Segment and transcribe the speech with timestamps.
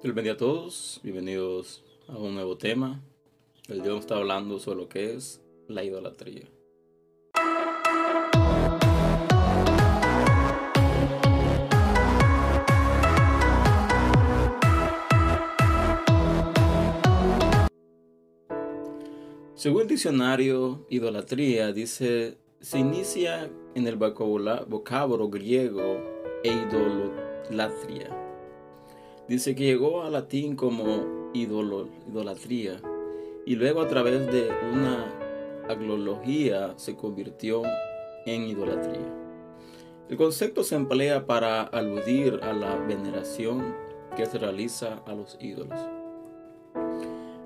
[0.00, 3.02] Bienvenidos a todos, bienvenidos a un nuevo tema.
[3.66, 6.46] El día está hablando sobre lo que es la idolatría.
[19.56, 26.00] Según el diccionario, idolatría dice, se inicia en el vocablo griego
[26.44, 28.27] e idolatría.
[29.28, 32.80] Dice que llegó al latín como idolatría
[33.44, 35.12] y luego a través de una
[35.68, 37.62] aglología se convirtió
[38.24, 39.14] en idolatría.
[40.08, 43.74] El concepto se emplea para aludir a la veneración
[44.16, 45.78] que se realiza a los ídolos.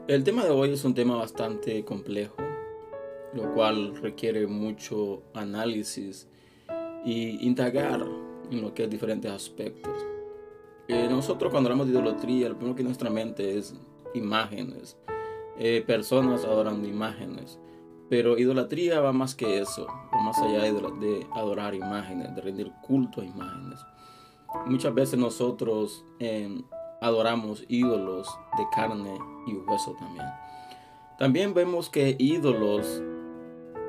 [0.07, 2.37] El tema de hoy es un tema bastante complejo,
[3.35, 6.29] lo cual requiere mucho análisis
[7.05, 8.07] y indagar
[8.53, 10.12] en lo que es diferentes aspectos.
[10.89, 13.75] Eh, nosotros cuando hablamos de idolatría, lo primero que nuestra mente es
[14.15, 14.97] imágenes,
[15.59, 17.59] eh, personas adorando imágenes.
[18.09, 23.23] Pero idolatría va más que eso, va más allá de, adorar imágenes, de rendir culto
[23.23, 23.81] a imágenes.
[24.67, 26.63] Muchas veces nosotros eh,
[27.01, 28.29] adoramos ídolos
[28.59, 30.27] de carne y hueso también.
[31.19, 33.03] También vemos que ídolos,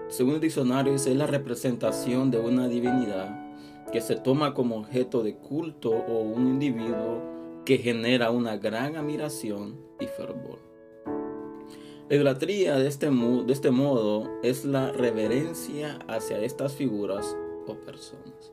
[0.08, 3.53] según el diccionario, es la representación de una divinidad
[3.94, 7.22] que se toma como objeto de culto o un individuo
[7.64, 10.58] que genera una gran admiración y fervor.
[12.10, 18.52] La idolatría de este, de este modo es la reverencia hacia estas figuras o personas.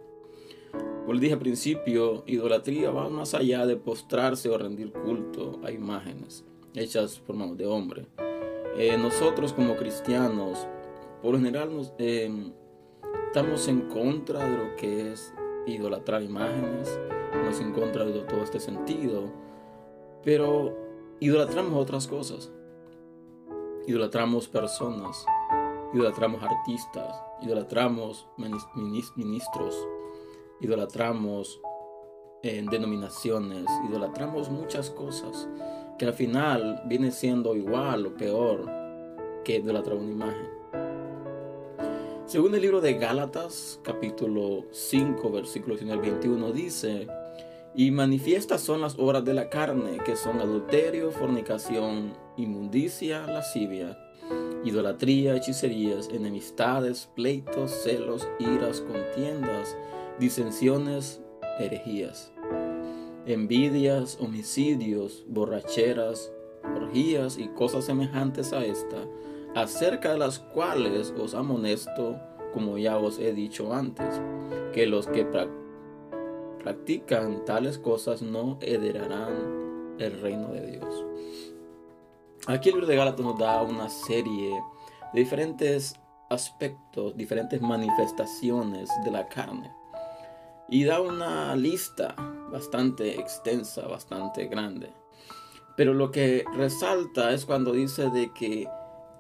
[0.72, 5.72] Como les dije al principio, idolatría va más allá de postrarse o rendir culto a
[5.72, 8.05] imágenes hechas por manos de hombre.
[8.77, 10.66] Eh, nosotros como cristianos,
[11.22, 12.52] por lo general, nos, em,
[13.27, 15.33] estamos en contra de lo que es
[15.67, 16.98] idolatrar imágenes,
[17.45, 19.31] nos en contra de todo este sentido,
[20.25, 20.77] pero
[21.20, 22.53] idolatramos otras cosas.
[23.87, 25.25] Idolatramos personas,
[25.95, 29.89] idolatramos artistas, idolatramos ministros,
[30.61, 31.61] idolatramos
[32.42, 35.48] en denominaciones, idolatramos muchas cosas
[35.98, 38.67] que al final viene siendo igual o peor
[39.45, 40.60] que idolatrar una imagen.
[42.30, 47.08] Según el libro de Gálatas, capítulo 5, versículo 21, dice,
[47.74, 53.98] y manifiestas son las obras de la carne, que son adulterio, fornicación, inmundicia, lascivia,
[54.64, 59.77] idolatría, hechicerías, enemistades, pleitos, celos, iras, contiendas,
[60.20, 61.20] disensiones,
[61.58, 62.30] herejías,
[63.27, 66.30] envidias, homicidios, borracheras,
[66.77, 69.05] orgías y cosas semejantes a esta,
[69.55, 72.18] acerca de las cuales os amonesto,
[72.52, 74.20] como ya os he dicho antes,
[74.72, 75.27] que los que
[76.62, 81.05] practican tales cosas no heredarán el reino de Dios.
[82.46, 84.50] Aquí el libro de Gálatas nos da una serie
[85.12, 85.94] de diferentes
[86.30, 89.70] aspectos, diferentes manifestaciones de la carne
[90.68, 92.14] y da una lista
[92.50, 94.92] bastante extensa, bastante grande.
[95.77, 98.68] Pero lo que resalta es cuando dice de que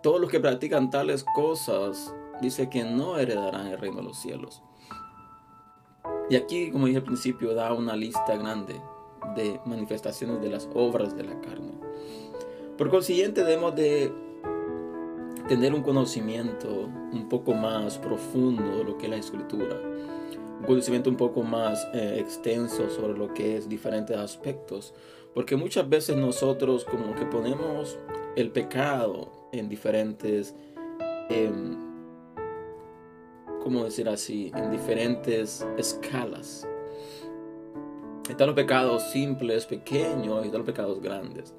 [0.02, 4.62] todos los que practican tales cosas, dice que no heredarán el reino de los cielos.
[6.28, 8.80] Y aquí, como dije al principio, da una lista grande
[9.34, 11.72] de manifestaciones de las obras de la carne.
[12.78, 14.12] Por consiguiente, debemos de
[15.48, 16.68] tener un conocimiento
[17.12, 19.76] un poco más profundo de lo que es la escritura
[20.60, 24.94] un conocimiento un poco más eh, extenso sobre lo que es diferentes aspectos.
[25.34, 27.98] Porque muchas veces nosotros como que ponemos
[28.36, 30.54] el pecado en diferentes,
[31.28, 31.50] eh,
[33.62, 34.50] ¿cómo decir así?
[34.54, 36.66] En diferentes escalas.
[38.28, 41.54] Están los pecados simples, pequeños, y están los pecados grandes.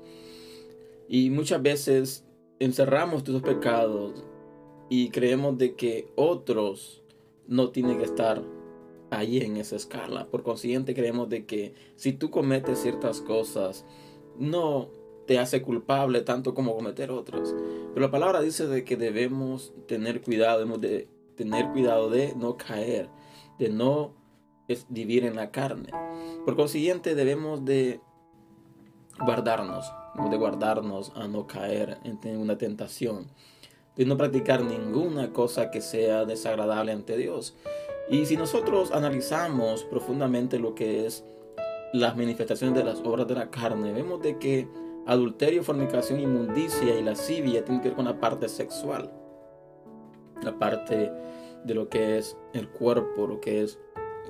[1.08, 2.26] Y muchas veces
[2.60, 4.24] encerramos esos pecados
[4.90, 7.04] y creemos de que otros
[7.48, 8.42] no tienen que estar
[9.10, 10.28] ahí en esa escala.
[10.28, 13.86] Por consiguiente, creemos de que si tú cometes ciertas cosas,
[14.38, 14.90] no
[15.28, 17.54] te hace culpable tanto como cometer otras.
[17.94, 22.56] Pero la palabra dice de que debemos tener cuidado, debemos de tener cuidado de no
[22.58, 23.10] caer,
[23.60, 24.14] de no
[24.90, 25.90] vivir en la carne.
[26.46, 28.00] Por consiguiente, debemos de
[29.20, 29.92] guardarnos,
[30.30, 33.28] de guardarnos a no caer en una tentación,
[33.96, 37.56] de no practicar ninguna cosa que sea desagradable ante Dios.
[38.10, 41.26] Y si nosotros analizamos profundamente lo que es
[41.94, 44.68] las manifestaciones de las obras de la carne, vemos de que
[45.06, 49.12] adulterio, fornicación, inmundicia y lascivia tienen que ver con la parte sexual,
[50.44, 51.12] la parte
[51.64, 53.80] de lo que es el cuerpo, lo que es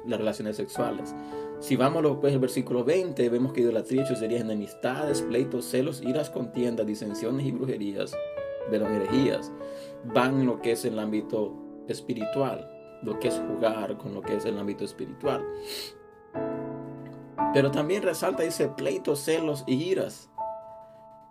[0.05, 1.15] las relaciones sexuales.
[1.59, 6.29] Si vamos a pues, el versículo 20, vemos que idolatría, hechicerías, enemistades, pleitos, celos, iras,
[6.31, 8.17] contiendas, disensiones y brujerías,
[8.71, 9.51] verán herejías,
[10.05, 11.53] van lo que es el ámbito
[11.87, 12.67] espiritual,
[13.03, 15.45] lo que es jugar con lo que es el ámbito espiritual.
[17.53, 20.30] Pero también resalta, dice, pleitos, celos y iras.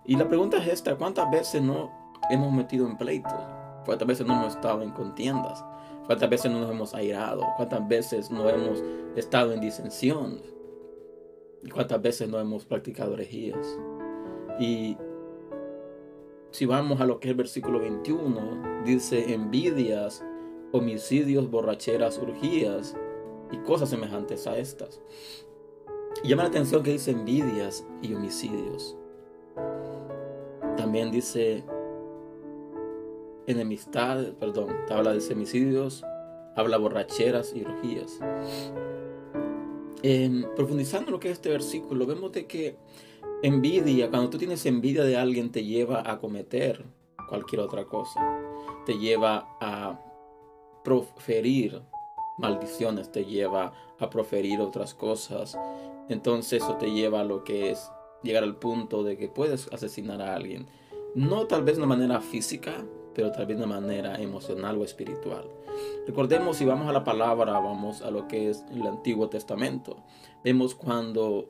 [0.05, 1.91] Y la pregunta es esta, ¿cuántas veces no
[2.31, 3.33] hemos metido en pleitos?
[3.85, 5.65] ¿Cuántas veces no hemos estado en contiendas?
[6.07, 7.45] ¿Cuántas veces no nos hemos airado?
[7.57, 8.83] ¿Cuántas veces no hemos
[9.17, 10.41] estado en disensión?
[11.63, 13.79] ¿Y cuántas veces no hemos practicado herejías?
[14.59, 14.97] Y
[16.51, 20.25] si vamos a lo que es el versículo 21, dice envidias,
[20.73, 22.97] homicidios, borracheras, urgías
[23.53, 25.01] y cosas semejantes a estas.
[26.25, 28.97] Y llama la atención que dice envidias y homicidios.
[30.81, 31.63] También dice
[33.47, 36.03] enemistad, perdón, habla de homicidios,
[36.57, 38.19] habla borracheras y orgías.
[40.57, 42.79] profundizando en lo que es este versículo, vemos de que
[43.43, 46.83] envidia, cuando tú tienes envidia de alguien, te lleva a cometer
[47.29, 48.41] cualquier otra cosa.
[48.87, 50.01] Te lleva a
[50.83, 51.83] proferir
[52.39, 55.59] maldiciones, te lleva a proferir otras cosas.
[56.09, 57.93] Entonces eso te lleva a lo que es
[58.23, 60.67] llegar al punto de que puedes asesinar a alguien.
[61.15, 62.85] No tal vez de manera física,
[63.15, 65.45] pero tal vez de una manera emocional o espiritual.
[66.07, 69.97] Recordemos, si vamos a la palabra, vamos a lo que es el Antiguo Testamento.
[70.45, 71.49] Vemos cuando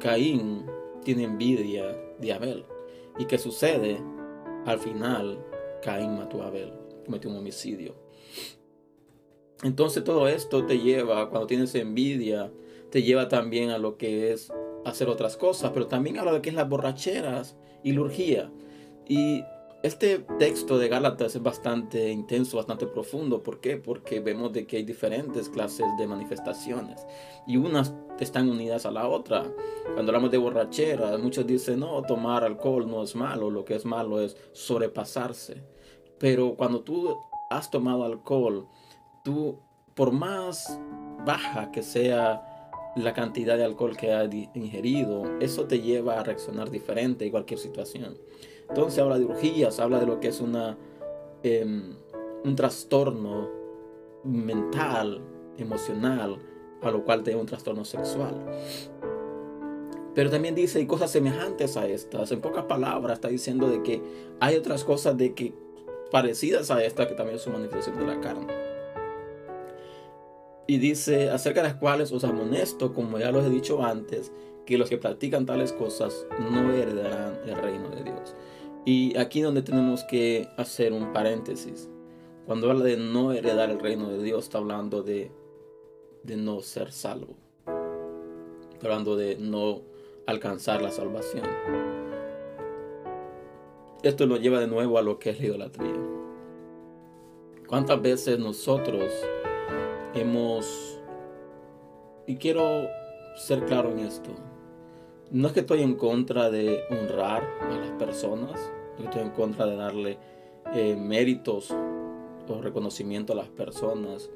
[0.00, 0.66] Caín
[1.04, 1.84] tiene envidia
[2.18, 2.64] de Abel.
[3.18, 4.00] ¿Y qué sucede?
[4.66, 5.38] Al final,
[5.82, 6.72] Caín mató a Abel,
[7.04, 7.94] cometió un homicidio.
[9.62, 12.52] Entonces todo esto te lleva, cuando tienes envidia,
[12.90, 14.52] te lleva también a lo que es
[14.86, 18.50] hacer otras cosas, pero también a lo que es las borracheras y la urgía.
[19.08, 19.42] Y
[19.82, 23.42] este texto de Gálatas es bastante intenso, bastante profundo.
[23.42, 23.76] ¿Por qué?
[23.76, 27.06] Porque vemos de que hay diferentes clases de manifestaciones
[27.46, 29.44] y unas están unidas a la otra.
[29.94, 33.84] Cuando hablamos de borrachera, muchos dicen, no, tomar alcohol no es malo, lo que es
[33.84, 35.62] malo es sobrepasarse.
[36.18, 37.14] Pero cuando tú
[37.50, 38.66] has tomado alcohol,
[39.22, 39.60] tú,
[39.94, 40.80] por más
[41.24, 42.55] baja que sea
[42.96, 47.60] la cantidad de alcohol que has ingerido, eso te lleva a reaccionar diferente en cualquier
[47.60, 48.16] situación.
[48.68, 50.76] Entonces habla de urgías, habla de lo que es una,
[51.42, 51.94] em,
[52.44, 53.50] un trastorno
[54.24, 55.20] mental,
[55.58, 56.38] emocional,
[56.82, 58.34] a lo cual te da un trastorno sexual.
[60.14, 62.32] Pero también dice hay cosas semejantes a estas.
[62.32, 64.02] En pocas palabras está diciendo de que
[64.40, 65.52] hay otras cosas de que
[66.10, 68.65] parecidas a estas que también son manifestación de la carne.
[70.66, 74.32] Y dice acerca de las cuales os amonesto, como ya los he dicho antes,
[74.64, 78.34] que los que practican tales cosas no heredarán el reino de Dios.
[78.84, 81.88] Y aquí donde tenemos que hacer un paréntesis.
[82.46, 85.30] Cuando habla de no heredar el reino de Dios, está hablando de,
[86.24, 87.36] de no ser salvo.
[88.72, 89.82] Está hablando de no
[90.26, 91.44] alcanzar la salvación.
[94.02, 95.96] Esto nos lleva de nuevo a lo que es la idolatría.
[97.66, 99.10] ¿Cuántas veces nosotros
[100.16, 101.00] hemos...
[102.26, 102.88] Y quiero
[103.36, 104.30] ser claro en esto.
[105.30, 108.72] No es que estoy en contra de honrar a las personas,
[109.02, 110.18] estoy en contra de darle
[110.72, 111.74] eh, méritos
[112.48, 114.30] o reconocimiento a las personas.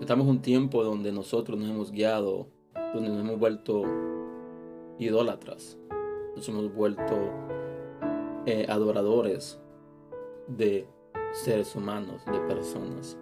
[0.00, 2.48] Estamos en un tiempo donde nosotros nos hemos guiado,
[2.94, 3.82] donde nos hemos vuelto
[4.98, 5.78] idólatras,
[6.36, 7.14] nos hemos vuelto
[8.46, 9.58] eh, adoradores
[10.48, 10.86] de
[11.32, 13.16] seres humanos, de personas,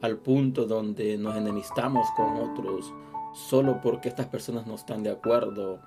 [0.00, 2.92] al punto donde nos enemistamos con otros
[3.34, 5.80] solo porque estas personas no están de acuerdo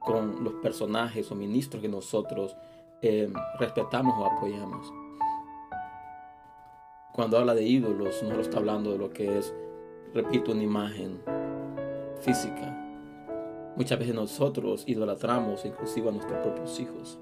[0.00, 2.56] con los personajes o ministros que nosotros
[3.02, 4.92] eh, respetamos o apoyamos.
[7.12, 9.52] Cuando habla de ídolos, no lo está hablando de lo que es,
[10.14, 11.20] repito, una imagen
[12.20, 12.74] física.
[13.76, 17.18] Muchas veces nosotros idolatramos inclusive a nuestros propios hijos.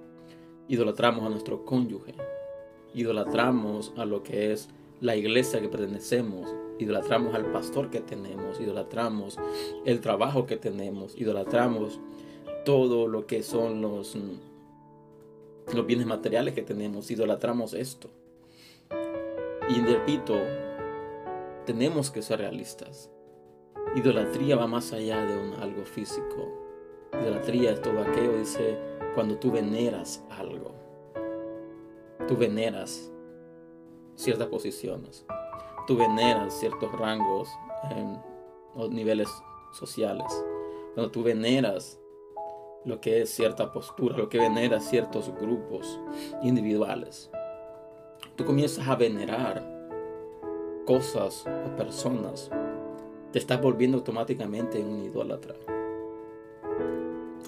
[0.68, 2.14] Idolatramos a nuestro cónyuge.
[2.94, 4.68] Idolatramos a lo que es
[5.00, 6.54] la iglesia que pertenecemos.
[6.78, 8.60] Idolatramos al pastor que tenemos.
[8.60, 9.38] Idolatramos
[9.84, 11.16] el trabajo que tenemos.
[11.16, 12.00] Idolatramos
[12.66, 14.18] todo lo que son los,
[15.72, 18.10] los bienes materiales que tenemos, idolatramos esto.
[19.68, 20.34] Y repito,
[21.64, 23.08] tenemos que ser realistas.
[23.94, 27.08] Idolatría va más allá de un, algo físico.
[27.12, 28.76] Idolatría es todo aquello, dice,
[29.14, 30.74] cuando tú veneras algo.
[32.26, 33.12] Tú veneras
[34.16, 35.24] ciertas posiciones.
[35.86, 37.48] Tú veneras ciertos rangos
[37.90, 38.18] en
[38.74, 39.28] los niveles
[39.72, 40.26] sociales.
[40.94, 42.00] Cuando tú veneras
[42.84, 46.00] lo que es cierta postura, lo que venera ciertos grupos
[46.42, 47.30] individuales.
[48.36, 49.62] Tú comienzas a venerar
[50.84, 52.50] cosas o personas
[53.32, 55.54] te estás volviendo automáticamente un idólatra.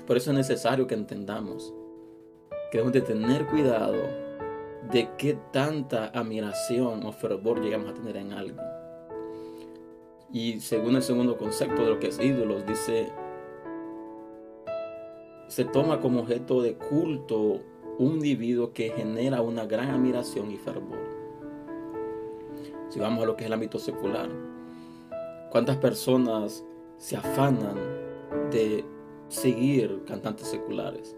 [0.06, 1.72] Por eso es necesario que entendamos
[2.70, 3.96] que debemos de tener cuidado
[4.90, 8.58] de qué tanta admiración o fervor llegamos a tener en alguien.
[10.32, 13.10] Y según el segundo concepto de lo que es ídolos, dice,
[15.48, 17.60] se toma como objeto de culto
[17.98, 20.98] un individuo que genera una gran admiración y fervor.
[22.90, 24.30] Si vamos a lo que es el ámbito secular,
[25.50, 26.64] ¿cuántas personas
[26.96, 27.76] se afanan
[28.50, 28.84] de
[29.28, 31.16] seguir cantantes seculares?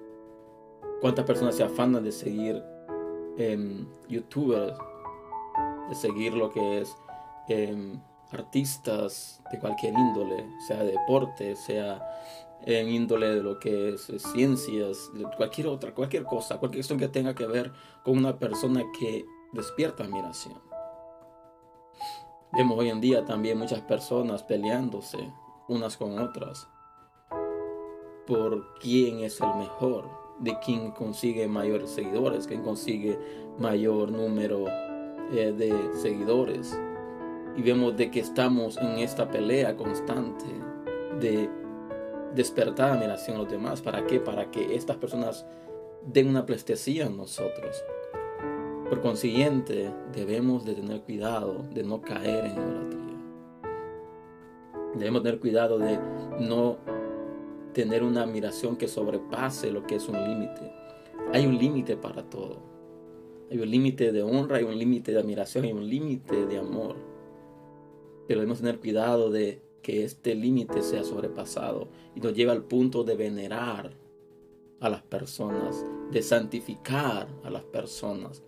[1.00, 2.62] ¿Cuántas personas se afanan de seguir
[3.38, 4.78] em, youtubers?
[5.88, 6.96] De seguir lo que es
[7.48, 12.00] em, artistas de cualquier índole, sea deporte, sea
[12.64, 17.34] en índole de lo que es ciencias, cualquier otra, cualquier cosa, cualquier cuestión que tenga
[17.34, 17.72] que ver
[18.04, 20.60] con una persona que despierta admiración.
[22.52, 25.32] Vemos hoy en día también muchas personas peleándose
[25.68, 26.68] unas con otras
[28.26, 30.08] por quién es el mejor,
[30.40, 33.18] de quién consigue mayores seguidores, quién consigue
[33.58, 34.66] mayor número
[35.32, 36.78] eh, de seguidores.
[37.56, 40.46] Y vemos de que estamos en esta pelea constante
[41.20, 41.48] de
[42.34, 43.82] despertar admiración a los demás.
[43.82, 44.20] ¿Para qué?
[44.20, 45.44] Para que estas personas
[46.06, 47.84] den una plestesía en nosotros.
[48.88, 53.00] Por consiguiente, debemos de tener cuidado de no caer en idolatría.
[54.94, 55.98] Debemos tener cuidado de
[56.40, 56.78] no
[57.72, 60.72] tener una admiración que sobrepase lo que es un límite.
[61.32, 62.58] Hay un límite para todo.
[63.50, 66.96] Hay un límite de honra, hay un límite de admiración, hay un límite de amor.
[68.26, 73.02] Pero debemos tener cuidado de que este límite sea sobrepasado y nos lleve al punto
[73.02, 73.92] de venerar
[74.80, 78.42] a las personas, de santificar a las personas,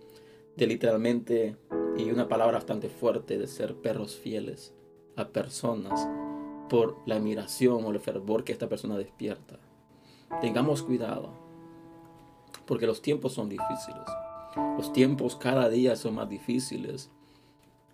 [0.55, 1.57] de literalmente,
[1.97, 4.73] y una palabra bastante fuerte, de ser perros fieles
[5.15, 6.07] a personas
[6.69, 9.59] por la admiración o el fervor que esta persona despierta.
[10.41, 11.33] Tengamos cuidado,
[12.65, 14.03] porque los tiempos son difíciles.
[14.77, 17.11] Los tiempos cada día son más difíciles.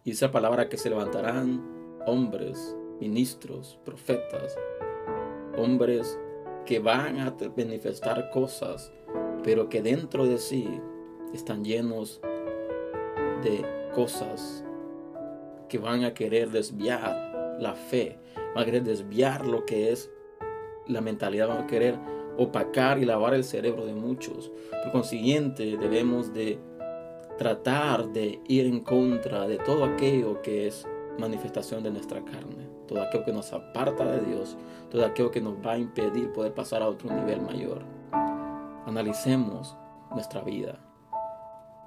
[0.04, 1.62] Y esa palabra que se levantarán
[2.06, 4.56] hombres ministros, profetas,
[5.58, 6.20] hombres
[6.66, 8.92] que van a manifestar cosas,
[9.44, 10.68] pero que dentro de sí
[11.34, 12.22] están llenos
[13.44, 14.64] de cosas
[15.68, 18.18] que van a querer desviar la fe,
[18.54, 20.12] van a querer desviar lo que es
[20.88, 21.98] la mentalidad, van a querer
[22.38, 24.52] opacar y lavar el cerebro de muchos.
[24.84, 26.60] Por consiguiente, debemos de
[27.38, 30.86] tratar de ir en contra de todo aquello que es
[31.18, 34.58] manifestación de nuestra carne, todo aquello que nos aparta de Dios,
[34.90, 37.82] todo aquello que nos va a impedir poder pasar a otro nivel mayor.
[38.86, 39.78] Analicemos
[40.12, 40.80] nuestra vida.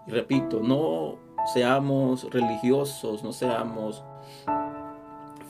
[0.06, 1.16] Y repito, no
[1.52, 4.04] seamos religiosos, no seamos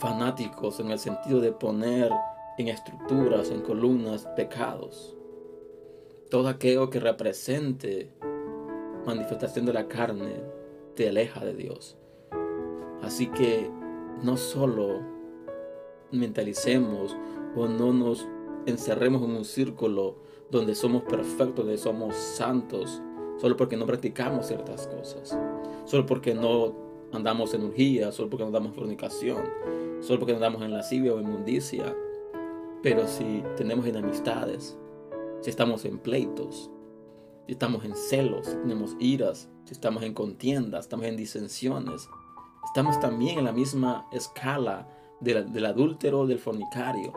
[0.02, 2.10] fanáticos en el sentido de poner
[2.58, 5.16] en estructuras, en columnas, pecados.
[6.28, 8.10] Todo aquello que represente
[9.06, 10.42] manifestación de la carne
[10.96, 11.96] te aleja de Dios.
[13.00, 13.70] Así que
[14.24, 15.00] no solo
[16.10, 17.16] mentalicemos
[17.54, 18.26] o no nos
[18.66, 20.16] encerremos en un círculo
[20.50, 23.00] donde somos perfectos, donde somos santos,
[23.38, 25.38] solo porque no practicamos ciertas cosas,
[25.84, 26.74] solo porque no
[27.12, 29.42] andamos en urgía, solo porque no andamos en fornicación,
[30.02, 31.96] solo porque andamos en lascivia o inmundicia.
[32.82, 34.76] Pero si tenemos enemistades,
[35.40, 36.70] si estamos en pleitos,
[37.46, 42.08] si estamos en celos, si tenemos iras, si estamos en contiendas, estamos en disensiones,
[42.64, 44.88] Estamos también en la misma escala
[45.20, 47.12] del adúltero, del fornicario.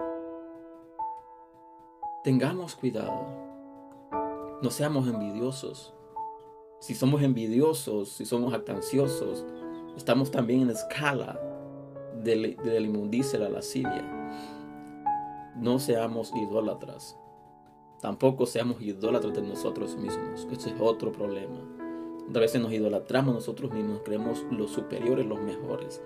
[2.26, 3.26] Tengamos cuidado.
[4.62, 5.94] No seamos envidiosos.
[6.80, 9.46] Si somos envidiosos, si somos actanciosos,
[9.96, 11.40] estamos también en la escala
[12.24, 14.04] de, la inmundicia, la lascivia.
[15.56, 17.18] No seamos idólatras.
[18.02, 20.48] Tampoco seamos idólatras de nosotros mismos.
[20.52, 21.60] Ese es otro problema.
[22.34, 26.02] A veces nos idolatramos nosotros mismos, creemos los superiores, los mejores.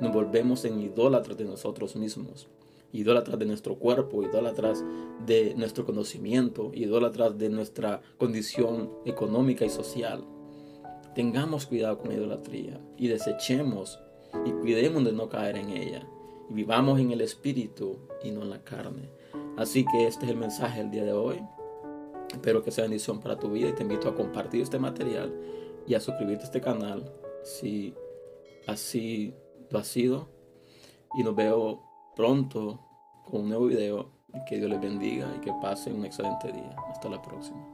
[0.00, 2.48] Nos volvemos en idólatras de nosotros mismos,
[2.92, 4.84] idólatras de nuestro cuerpo, idólatras
[5.26, 10.24] de nuestro conocimiento, idólatras de nuestra condición económica y social.
[11.14, 14.00] Tengamos cuidado con la idolatría y desechemos
[14.44, 16.06] y cuidemos de no caer en ella.
[16.48, 19.08] Y vivamos en el espíritu y no en la carne.
[19.56, 21.40] Así que este es el mensaje del día de hoy.
[22.30, 25.32] Espero que sea bendición para tu vida y te invito a compartir este material
[25.86, 27.12] y a suscribirte a este canal
[27.42, 27.94] si
[28.66, 29.34] así
[29.70, 30.28] lo ha sido.
[31.16, 31.82] Y nos veo
[32.16, 32.80] pronto
[33.24, 34.12] con un nuevo video.
[34.48, 36.74] Que Dios les bendiga y que pasen un excelente día.
[36.90, 37.73] Hasta la próxima.